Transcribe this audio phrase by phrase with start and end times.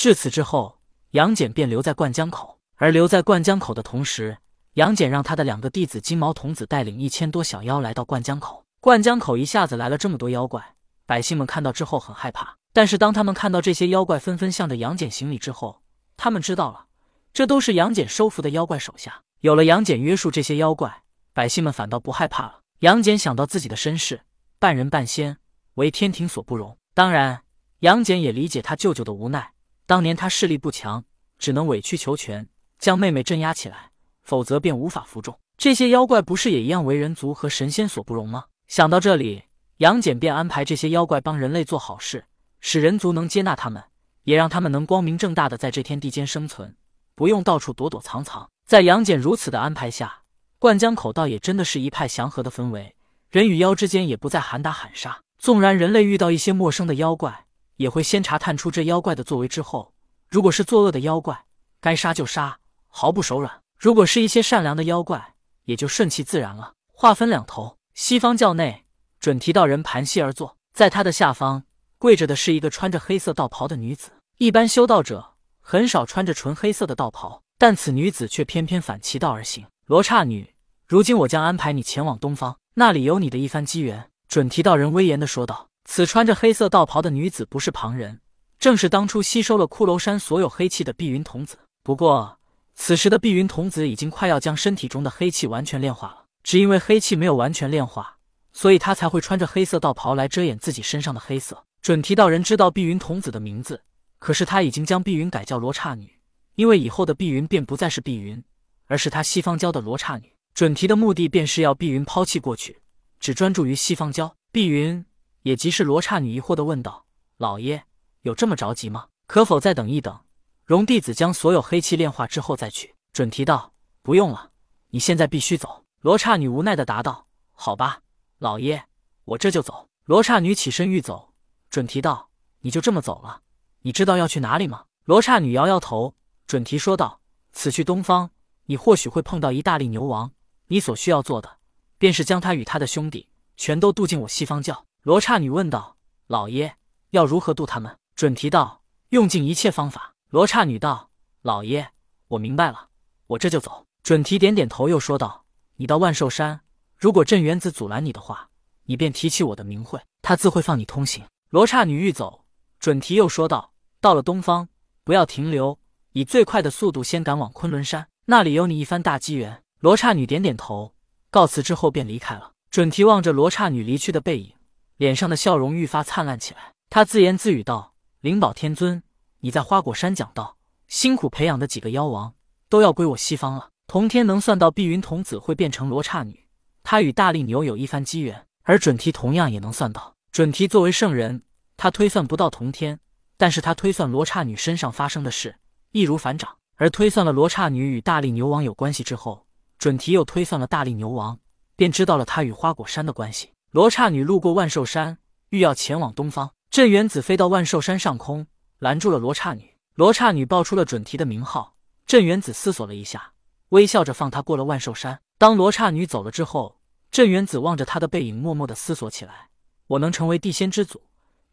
[0.00, 0.78] 至此之后，
[1.10, 2.56] 杨戬便留在灌江口。
[2.76, 4.38] 而留在灌江口的同时，
[4.72, 8.64] 杨戬让他的两个弟子金毛童子带领一千多小妖来到灌江口。
[8.80, 10.74] 灌江口一下子来了这么多妖怪，
[11.04, 12.56] 百姓们看到之后很害怕。
[12.72, 15.82] 但是当他们看到这些妖怪纷纷向着杨戬行礼之后，
[16.16, 16.86] 他们知道了，
[17.34, 19.20] 这都是杨戬收服的妖怪手下。
[19.40, 21.02] 有了杨戬约束这些妖怪，
[21.34, 22.60] 百姓们反倒不害怕了。
[22.78, 24.22] 杨戬想到自己的身世，
[24.58, 25.36] 半人半仙，
[25.74, 26.78] 为天庭所不容。
[26.94, 27.42] 当然，
[27.80, 29.52] 杨戬也理解他舅舅的无奈。
[29.90, 31.04] 当年他势力不强，
[31.36, 32.48] 只能委曲求全，
[32.78, 33.90] 将妹妹镇压起来，
[34.22, 35.36] 否则便无法服众。
[35.58, 38.44] 这些妖怪不是也一样为人族和神仙所不容吗？
[38.68, 39.42] 想到这里，
[39.78, 42.24] 杨戬便安排这些妖怪帮人类做好事，
[42.60, 43.82] 使人族能接纳他们，
[44.22, 46.76] 也让他们能光明正大的在这天地间生存，
[47.16, 48.48] 不用到处躲躲藏藏。
[48.64, 50.22] 在杨戬如此的安排下，
[50.60, 52.94] 灌江口倒也真的是一派祥和的氛围，
[53.28, 55.18] 人与妖之间也不再喊打喊杀。
[55.40, 57.46] 纵然人类遇到一些陌生的妖怪，
[57.80, 59.94] 也会先查探出这妖怪的作为之后，
[60.28, 61.46] 如果是作恶的妖怪，
[61.80, 62.58] 该杀就杀，
[62.88, 65.32] 毫不手软；如果是一些善良的妖怪，
[65.64, 66.74] 也就顺其自然了。
[66.92, 68.84] 话分两头，西方教内，
[69.18, 71.64] 准提道人盘膝而坐，在他的下方
[71.96, 74.10] 跪着的是一个穿着黑色道袍的女子。
[74.36, 79.66] 一般修道者很少穿着纯黑色的道袍，但此女子却偏偏反其道而行。
[79.86, 80.54] 罗刹女，
[80.86, 84.10] 如今我将安排你前往东方，那里有你的一番机缘。
[84.28, 88.20] 准提道人威严的说道：“此穿着黑色道袍的女子不是旁人，
[88.60, 91.58] 正是当初吸收了骷髅山所有黑气的碧云童子。
[91.82, 92.38] 不过，
[92.76, 96.26] 此时的碧云童子已经快要将身体中的黑气完全炼化了。
[96.44, 98.18] 只因为黑气没有完全炼化，
[98.52, 103.82] 所以他才会穿着黑色道袍来遮掩自己身上的黑色。”准提道人知道碧云童子的名字，
[104.20, 106.20] 可是他已经将碧云改叫罗刹女，
[106.54, 108.40] 因为以后的碧云便不再是碧云，
[108.86, 110.32] 而是他西方教的罗刹女。
[110.54, 112.78] 准提的目的便是要碧云抛弃过去。
[113.18, 115.04] 只专注于西方教，碧云
[115.42, 117.06] 也即是罗刹女疑惑的问道
[117.38, 117.84] ：“老爷
[118.22, 119.08] 有这么着急吗？
[119.26, 120.20] 可否再等一等，
[120.64, 124.50] 容弟子将所有黑气炼化之后再去？”准提道：“不用了，
[124.88, 128.00] 你现在必须走。”罗刹女无奈的答道：“好吧，
[128.38, 128.84] 老爷，
[129.24, 131.32] 我这就走。”罗刹女起身欲走，
[131.68, 132.30] 准提道
[132.60, 133.42] ：“你就这么走了？
[133.82, 136.14] 你知道要去哪里吗？”罗刹女摇摇头，
[136.46, 137.20] 准提说道
[137.52, 138.30] ：“此去东方，
[138.66, 140.32] 你或许会碰到一大力牛王，
[140.66, 141.58] 你所需要做的。”
[141.98, 144.86] 便是将他与他的兄弟全都渡进我西方教。
[145.02, 145.96] 罗刹女问道
[146.28, 146.76] ：“老爷
[147.10, 151.08] 要如何渡他们？”准提道：“用尽一切方法。”罗刹女道
[151.40, 151.88] ：“老爷，
[152.28, 152.88] 我明白了，
[153.26, 155.46] 我这就走。”准提点点头，又说道
[155.76, 156.60] ：“你到万寿山，
[156.98, 158.50] 如果镇元子阻拦你的话，
[158.84, 162.44] 你便提起我的名讳，他自会放你通行。”罗刹女欲走，
[162.78, 163.72] 准提又说道
[164.02, 164.68] ：“到了东方，
[165.02, 165.78] 不要停留，
[166.12, 170.94] 以最快的速度先赶往昆仑山，那里有你一番大机缘。”罗刹女点点头。
[171.30, 172.52] 告辞之后便离开了。
[172.70, 174.54] 准提望着罗刹女离去的背影，
[175.00, 176.74] 脸上的笑容愈发灿烂起来。
[176.90, 179.02] 他自言自语道：“灵宝天尊，
[179.38, 182.34] 你在花果山讲道，辛苦培养的几个妖王
[182.68, 183.70] 都要归我西方了。
[183.86, 186.46] 童天能算到碧云童子会变成罗刹女，
[186.82, 190.14] 他与大力牛有一番机缘，而准提同样也能算到。
[190.32, 191.44] 准提作为圣人，
[191.78, 193.00] 他推算不到童天，
[193.38, 195.56] 但是他推算罗刹女身上发生的事
[195.92, 196.58] 易如反掌。
[196.76, 199.46] 而推算了罗刹女与大力牛王有关系之后。”
[199.80, 201.38] 准提又推算了大力牛王，
[201.74, 203.48] 便知道了他与花果山的关系。
[203.72, 205.18] 罗刹女路过万寿山，
[205.50, 206.50] 欲要前往东方。
[206.70, 208.48] 镇元子飞到万寿山上空，
[208.80, 209.76] 拦住了罗刹女。
[209.94, 211.76] 罗刹女报出了准提的名号。
[212.04, 213.32] 镇元子思索了一下，
[213.68, 215.20] 微笑着放她过了万寿山。
[215.38, 216.80] 当罗刹女走了之后，
[217.12, 219.50] 镇元子望着她的背影，默默的思索起来：
[219.86, 221.00] 我能成为地仙之祖，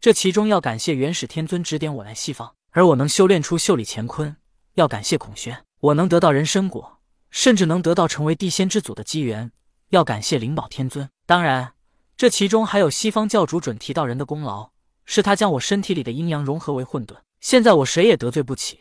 [0.02, 4.36] 这其中要感谢元始天尊指点我来西方；而我能修炼出袖里乾坤，
[4.74, 6.98] 要感谢孔宣；我能得到人参果。
[7.30, 9.52] 甚至能得到成为地仙之祖的机缘，
[9.90, 11.08] 要感谢灵宝天尊。
[11.28, 11.74] 当然，
[12.18, 14.72] 这其中还有西方教主准提道人的功劳，
[15.06, 17.16] 是他将我身体里的阴阳融合为混沌。
[17.42, 18.80] 现在我谁也得罪不起，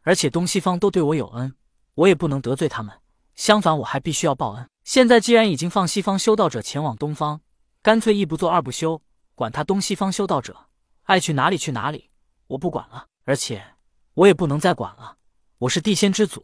[0.00, 1.54] 而且东西方都对我有恩，
[1.94, 2.98] 我也不能得罪他们。
[3.34, 4.66] 相反，我还必须要报恩。
[4.84, 7.42] 现在既然已经放西方修道者前往东方，
[7.82, 9.02] 干脆一不做二不休，
[9.34, 10.56] 管他东西方修道者
[11.02, 12.08] 爱去哪里去哪里，
[12.46, 13.06] 我不管了。
[13.26, 13.62] 而且
[14.14, 15.18] 我也不能再管了，
[15.58, 16.42] 我是地仙之祖。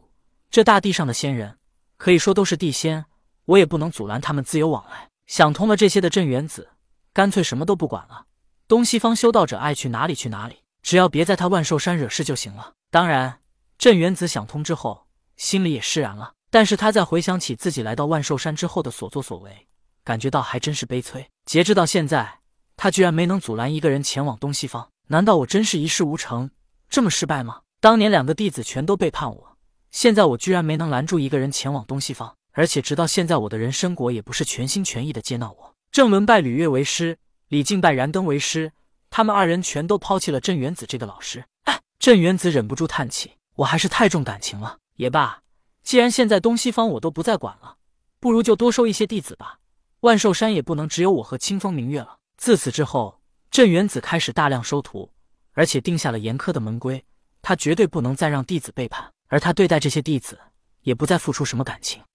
[0.51, 1.57] 这大地上的仙人，
[1.97, 3.03] 可以说都是地仙，
[3.45, 5.09] 我也不能阻拦他们自由往来。
[5.27, 6.69] 想通了这些的镇元子，
[7.13, 8.25] 干脆什么都不管了。
[8.67, 12.73] 东西方修道者爱去哪里去哪里，只要别在他万寿山惹事就行了。
[12.91, 13.39] 当然，
[13.77, 15.07] 镇元子想通之后，
[15.37, 16.33] 心里也释然了。
[16.49, 19.67] 但是他在回想起自己来到万寿山之后的所作所为，
[20.03, 21.27] 感觉到还真是悲催。
[21.45, 22.39] 截至到现在，
[22.77, 24.89] 他居然没能阻拦一个人前往东西方。
[25.07, 26.49] 难道我真是一事无成，
[26.89, 27.61] 这么失败吗？
[27.81, 29.57] 当年两个弟子全都背叛我。
[29.91, 35.75] 现在我居然没能拦住一个人前往东西方，而且直到现在，我的人参果也不是全心全意的接纳我。
[35.91, 37.17] 郑伦拜吕月为师，
[37.49, 38.71] 李靖拜燃灯为师，
[39.09, 41.43] 他们二人全都抛弃了镇元子这个老师。
[41.65, 44.77] 哎，镇元子忍不住叹气：“我还是太重感情了。
[44.95, 45.41] 也罢，
[45.83, 47.75] 既然现在东西方我都不再管了，
[48.21, 49.59] 不如就多收一些弟子吧。
[49.99, 53.19] 万寿山也不能只有我和清风明月了。”自此之后，
[53.51, 55.11] 镇元子开始大量收徒，
[55.51, 57.03] 而且定下了严苛的门规，
[57.41, 60.39] 他绝对不能再让弟子背叛，而他对待这些弟子
[60.83, 62.01] 也不再付出什么感情。